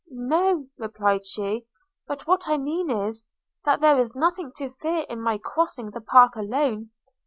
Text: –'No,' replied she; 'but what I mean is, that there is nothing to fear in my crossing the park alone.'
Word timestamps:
–'No,' 0.07 0.65
replied 0.79 1.27
she; 1.27 1.67
'but 2.07 2.25
what 2.25 2.47
I 2.47 2.57
mean 2.57 2.89
is, 2.89 3.23
that 3.65 3.81
there 3.81 3.99
is 3.99 4.15
nothing 4.15 4.51
to 4.55 4.71
fear 4.81 5.05
in 5.07 5.21
my 5.21 5.37
crossing 5.37 5.91
the 5.91 6.01
park 6.01 6.35
alone.' 6.35 6.89